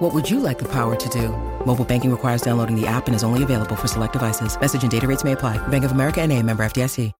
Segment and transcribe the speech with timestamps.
[0.00, 1.28] What would you like the power to do?
[1.66, 4.58] Mobile banking requires downloading the app and is only available for select devices.
[4.58, 5.58] Message and data rates may apply.
[5.68, 7.12] Bank of America and a member FDIC.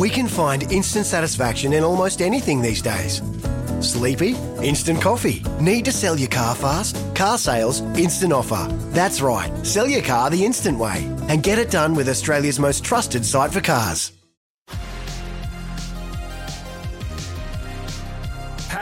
[0.00, 3.22] We can find instant satisfaction in almost anything these days.
[3.80, 4.34] Sleepy?
[4.60, 5.44] Instant coffee.
[5.60, 6.96] Need to sell your car fast?
[7.14, 8.66] Car sales, instant offer.
[8.90, 9.52] That's right.
[9.64, 13.52] Sell your car the instant way and get it done with Australia's most trusted site
[13.52, 14.17] for cars.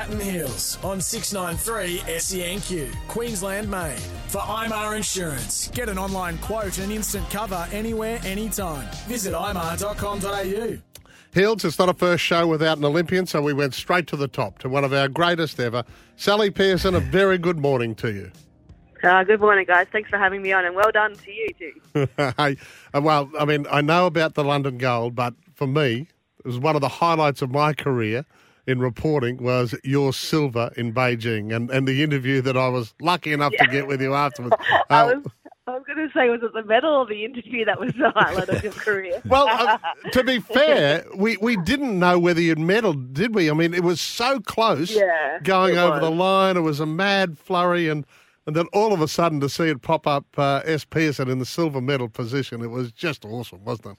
[0.06, 3.98] Patton Hills on 693 SENQ, Queensland made.
[4.28, 8.88] For IMAR Insurance, get an online quote and instant cover anywhere, anytime.
[9.08, 10.78] Visit imar.com.au.
[11.32, 14.28] Hills, it's not a first show without an Olympian, so we went straight to the
[14.28, 15.82] top, to one of our greatest ever.
[16.14, 18.30] Sally Pearson, a very good morning to you.
[19.02, 19.88] Uh, good morning, guys.
[19.90, 22.08] Thanks for having me on, and well done to you too.
[22.38, 22.56] hey,
[22.94, 26.06] uh, well, I mean, I know about the London Gold, but for me,
[26.38, 28.24] it was one of the highlights of my career
[28.66, 33.32] in reporting was your silver in Beijing and, and the interview that I was lucky
[33.32, 34.56] enough to get with you afterwards.
[34.90, 35.24] I Uh, was,
[35.68, 38.10] I was going to say, was it the medal or the interview that was the
[38.14, 39.22] highlight of your career?
[39.28, 39.78] Well, uh,
[40.12, 43.50] to be fair, we, we didn't know whether you'd medalled, did we?
[43.50, 46.56] I mean, it was so close Yeah, going over the line.
[46.56, 48.06] It was a mad flurry, and,
[48.46, 50.84] and then all of a sudden to see it pop up uh, S.
[50.84, 53.98] Pearson in the silver medal position, it was just awesome, wasn't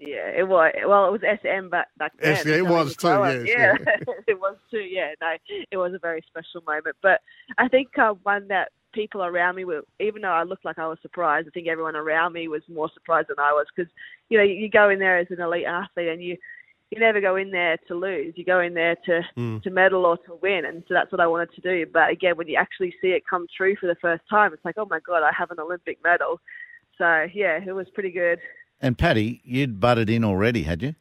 [0.00, 0.72] Yeah, it was.
[0.86, 2.42] Well, it was SM back back then.
[2.46, 3.74] Yeah, it was too, yes, yeah,
[4.26, 4.80] it was too.
[4.80, 5.34] Yeah, no,
[5.70, 6.96] it was a very special moment.
[7.02, 7.20] But
[7.58, 10.88] I think uh, one that people around me were, even though I looked like I
[10.88, 13.92] was surprised, I think everyone around me was more surprised than I was because
[14.30, 16.36] you know you go in there as an elite athlete and you
[16.90, 18.34] you never go in there to lose.
[18.36, 19.62] You go in there to Mm.
[19.62, 21.86] to medal or to win, and so that's what I wanted to do.
[21.92, 24.78] But again, when you actually see it come true for the first time, it's like,
[24.78, 26.40] oh my god, I have an Olympic medal.
[26.98, 28.40] So yeah, it was pretty good.
[28.80, 30.94] And Paddy, you'd butted in already, had you?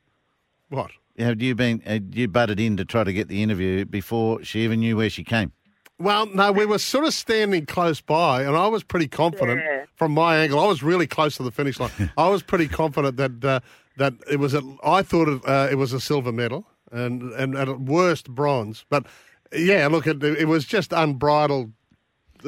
[0.70, 0.92] What?
[1.18, 1.80] Have you been?
[1.82, 5.10] Had you butted in to try to get the interview before she even knew where
[5.10, 5.52] she came?
[5.98, 9.84] Well, no, we were sort of standing close by, and I was pretty confident Yeah.
[9.96, 10.58] from my angle.
[10.60, 11.92] I was really close to the finish line.
[12.18, 13.60] I was pretty confident that uh,
[13.98, 14.54] that it was.
[14.54, 18.86] A, I thought it, uh, it was a silver medal, and and at worst bronze.
[18.90, 19.06] But
[19.54, 21.74] yeah, look, it, it was just unbridled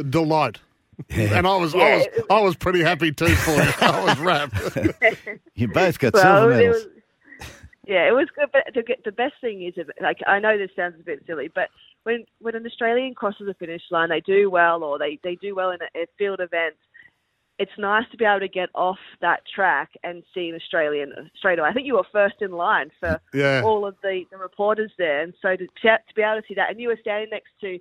[0.09, 0.59] delight.
[1.11, 3.71] And I was, I Yeah, was, I was pretty happy too for you.
[3.81, 4.55] I was wrapped.
[5.55, 6.87] You both got Well, silver it medals.
[6.87, 6.87] was,
[7.87, 8.49] yeah, it was good.
[8.53, 11.69] But the, the best thing is, like, I know this sounds a bit silly, but
[12.03, 15.55] when when an Australian crosses the finish line, they do well, or they they do
[15.55, 16.75] well in a, a field event.
[17.59, 21.59] It's nice to be able to get off that track and see an Australian straight
[21.59, 21.69] away.
[21.69, 23.61] I think you were first in line for Yeah.
[23.63, 26.71] all of the, the reporters there, and so to, to be able to see that,
[26.71, 27.77] and you were standing next to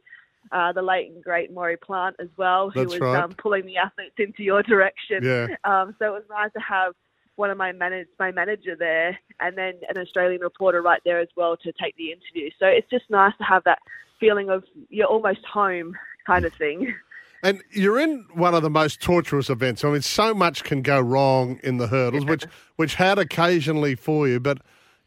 [0.52, 3.22] uh, the late and great Maurie Plant as well, who That's was right.
[3.22, 5.22] um, pulling the athletes into your direction.
[5.22, 5.46] Yeah.
[5.64, 6.94] Um, so it was nice to have
[7.36, 11.28] one of my manage my manager there, and then an Australian reporter right there as
[11.36, 12.50] well to take the interview.
[12.58, 13.78] So it's just nice to have that
[14.18, 15.96] feeling of you're almost home
[16.26, 16.94] kind of thing.
[17.42, 19.82] And you're in one of the most torturous events.
[19.82, 22.44] I mean, so much can go wrong in the hurdles, which
[22.76, 24.38] which had occasionally for you.
[24.38, 24.58] But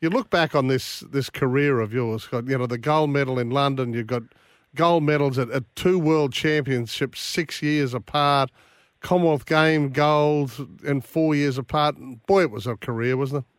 [0.01, 2.25] you look back on this this career of yours.
[2.25, 3.93] Got you know the gold medal in London.
[3.93, 4.23] You've got
[4.75, 8.49] gold medals at, at two world championships six years apart.
[9.01, 10.51] Commonwealth Game gold
[10.85, 11.95] and four years apart.
[12.25, 13.53] Boy, it was a career, wasn't it?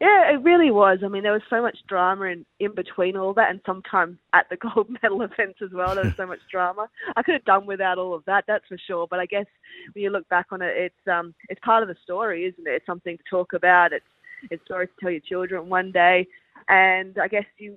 [0.00, 0.98] Yeah, it really was.
[1.04, 4.46] I mean, there was so much drama in, in between all that, and sometimes at
[4.50, 6.88] the gold medal events as well, there was so much drama.
[7.14, 9.06] I could have done without all of that, that's for sure.
[9.08, 9.46] But I guess
[9.92, 12.74] when you look back on it, it's um, it's part of the story, isn't it?
[12.74, 13.92] It's something to talk about.
[13.92, 14.04] It's
[14.50, 16.26] it's stories to tell your children one day.
[16.68, 17.76] And I guess you,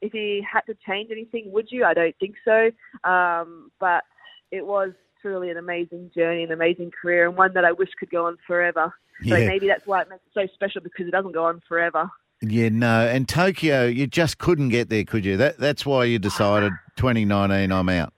[0.00, 1.84] if you had to change anything, would you?
[1.84, 2.70] I don't think so.
[3.08, 4.04] Um, but
[4.50, 8.10] it was truly an amazing journey, an amazing career, and one that I wish could
[8.10, 8.92] go on forever.
[9.28, 9.46] So Yeah.
[9.46, 12.10] maybe that's why it makes it so special because it doesn't go on forever.
[12.42, 13.06] Yeah, no.
[13.06, 15.36] And Tokyo, you just couldn't get there, could you?
[15.36, 18.12] That that's why you decided 2019, I'm out.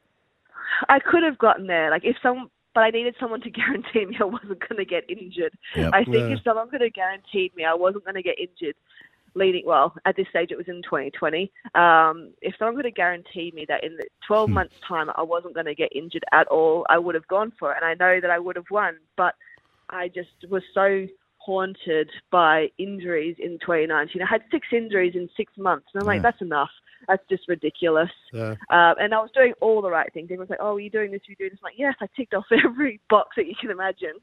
[0.89, 4.17] I could have gotten there, like if some, but I needed someone to guarantee me
[4.21, 5.53] I wasn't going to get injured.
[5.77, 5.91] Yep.
[5.95, 6.35] I think Yeah.
[6.37, 8.75] if someone could have guaranteed me I wasn't going to get injured,
[9.37, 11.53] leading well at this stage it was in 2020.
[11.75, 15.55] Um, if someone could have guaranteed me that in the 12 months' time I wasn't
[15.55, 18.21] going to get injured at all, I would have gone for it, and I know
[18.21, 18.97] that I would have won.
[19.17, 19.35] But
[19.91, 21.07] I just was so
[21.39, 24.21] haunted by injuries in 2019.
[24.21, 26.23] I had six injuries in six months, and I'm like, Yeah.
[26.23, 26.71] that's enough.
[27.09, 28.11] That's just ridiculous.
[28.33, 28.55] Yeah.
[28.71, 30.27] Um, and I was doing all the right things.
[30.27, 31.21] Everyone's like, "Oh, are you doing this?
[31.21, 33.71] Are you doing this?" I'm like, yes, I ticked off every box that you can
[33.71, 34.15] imagine,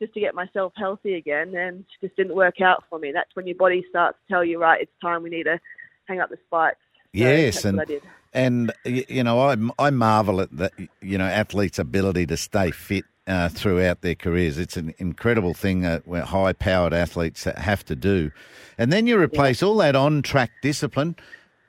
[0.00, 3.12] just to get myself healthy again, and it just didn't work out for me.
[3.12, 5.58] That's when your body starts to tell you, right, it's time we need to
[6.06, 6.78] hang up the spikes.
[7.14, 8.02] So Yes, and I did.
[8.34, 13.04] and you know I I marvel at the you know athletes' ability to stay fit
[13.26, 14.58] uh, throughout their careers.
[14.58, 18.30] It's an incredible thing that where high powered athletes have to do,
[18.76, 21.16] and then you replace all that on track discipline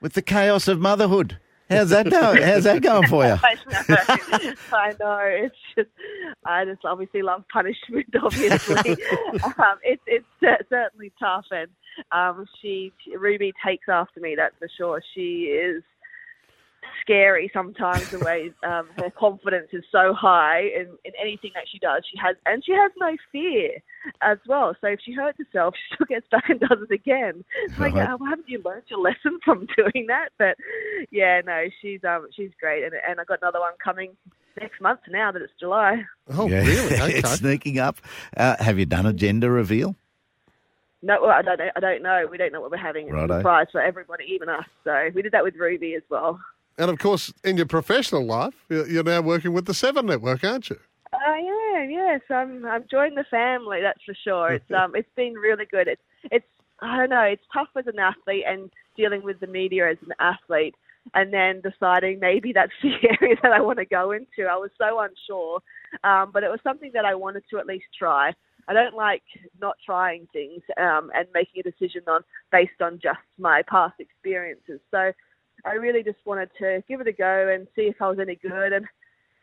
[0.00, 1.38] with the chaos of motherhood.
[1.70, 2.42] How's that going?
[2.42, 3.36] How's that going for you?
[3.42, 4.54] I know.
[4.72, 5.20] I know.
[5.20, 5.90] It's just,
[6.46, 8.06] I just obviously love punishment.
[8.22, 8.96] Obviously,
[9.44, 11.68] um, it's it's certainly tough, and
[12.10, 14.34] um, she Ruby takes after me.
[14.34, 15.02] That's for sure.
[15.14, 15.82] She is
[17.08, 18.10] scary sometimes.
[18.10, 22.18] The way um, her confidence is so high in, in anything that she does, she
[22.18, 23.70] has, and she has no fear
[24.22, 24.74] as well.
[24.80, 27.44] So if she hurts herself, she still gets back and does it again.
[27.64, 28.08] It's like, Right.
[28.10, 30.28] oh, haven't you learned your lesson from doing that?
[30.38, 30.56] But
[31.10, 34.16] yeah, no, she's um she's great, and and I got another one coming
[34.60, 36.02] next month now that it's July.
[36.30, 36.60] Oh, Yeah.
[36.66, 36.94] really?
[37.00, 37.18] Okay.
[37.18, 38.00] it's sneaking up.
[38.36, 39.94] Uh, have you done a gender reveal?
[41.00, 41.70] No, well, I don't know.
[41.76, 42.26] I don't know.
[42.28, 43.06] We don't know what we're having.
[43.06, 43.38] It's a Righto.
[43.38, 44.64] surprise for everybody, even us.
[44.82, 46.40] So we did that with Ruby as well.
[46.78, 50.70] And of course, in your professional life, you're now working with the Seven Network, aren't
[50.70, 50.78] you?
[51.12, 51.38] I
[51.76, 52.20] am, yes.
[52.30, 54.52] I'm I'm joining the family, that's for sure.
[54.52, 55.88] It's um it's been really good.
[55.88, 56.46] It's it's
[56.80, 60.12] I don't know, it's tough as an athlete and dealing with the media as an
[60.20, 60.76] athlete
[61.14, 64.48] and then deciding maybe that's the area that I want to go into.
[64.48, 65.60] I was so unsure.
[66.04, 68.32] Um, but it was something that I wanted to at least try.
[68.68, 69.22] I don't like
[69.60, 72.20] not trying things um, and making a decision on
[72.52, 74.80] based on just my past experiences.
[74.90, 75.12] So
[75.68, 78.36] I really just wanted to give it a go and see if I was any
[78.36, 78.72] good.
[78.72, 78.86] And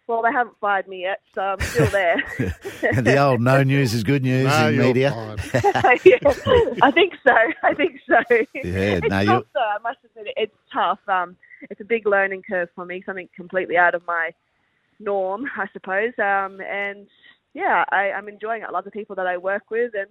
[0.07, 2.18] well, they haven't fired me yet, so I'm still there.
[3.01, 5.12] the old no news is good news No, in you're media.
[5.12, 6.00] fine.
[6.06, 6.18] yeah,
[6.83, 7.36] I think so.
[7.63, 8.18] I think so.
[8.30, 9.62] Yeah, it's no, you- tough though.
[9.62, 10.33] I must admit, it.
[10.38, 11.00] it's tough.
[11.07, 11.36] Um,
[11.72, 13.01] it's a big learning curve for me.
[13.06, 14.31] Something completely out of my
[15.00, 16.13] norm, I suppose.
[16.19, 17.07] Um, and
[17.54, 18.66] yeah, I, I'm enjoying it.
[18.69, 20.10] I love the people that I work with, and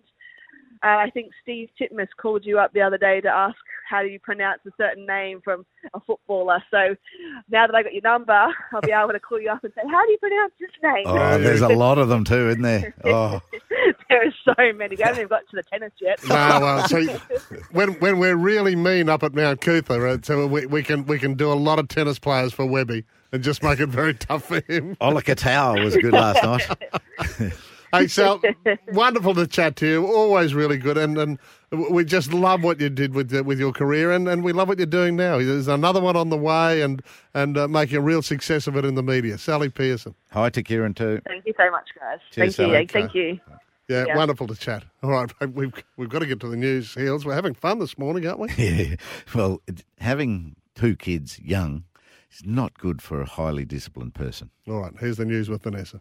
[0.82, 3.56] uh, I think Steve Titmus called you up the other day to ask
[3.88, 6.62] how do you pronounce a certain name from a footballer.
[6.70, 6.96] So
[7.50, 8.32] now that I got your number,
[8.72, 11.04] I'll be able to call you up and say, how do you pronounce this name?
[11.06, 12.94] Oh, there's a lot of them too, isn't there?
[13.06, 13.40] Oh,
[14.08, 14.96] there are so many.
[14.96, 16.18] We haven't even got to the tennis yet.
[16.26, 17.02] No, well, so
[17.70, 21.18] when when we're really mean up at Mount Coot-tha, right, so we, we can we
[21.18, 24.44] can do a lot of tennis players for Webby and just make it very tough
[24.44, 24.96] for him.
[25.00, 27.52] Oliver Tower was good last night.
[27.94, 28.42] Hey, Sal,
[28.88, 30.06] wonderful to chat to you.
[30.06, 31.38] Always really good, and and
[31.74, 34.78] we just love what you did with with your career, and, and we love what
[34.78, 35.38] you're doing now.
[35.38, 37.02] There's another one on the way, and
[37.34, 39.38] and uh, making a real success of it in the media.
[39.38, 40.14] Sally Pearson.
[40.32, 41.20] Hi to Kieran too.
[41.26, 42.18] Thank you so much, guys.
[42.30, 42.74] Cheers, Thank you.
[42.74, 42.86] Sally.
[42.86, 43.40] Thank you.
[43.88, 44.16] Yeah, Yeah.
[44.16, 44.84] wonderful to chat.
[45.02, 47.24] All right, we've we've got to get to the news, Heels.
[47.24, 48.48] We're having fun this morning, aren't we?
[48.56, 48.96] Yeah.
[49.34, 49.60] Well,
[50.00, 51.84] having two kids young
[52.32, 54.50] is not good for a highly disciplined person.
[54.68, 56.00] All right, here's the news with Vanessa.